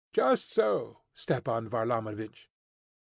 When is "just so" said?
0.13-1.01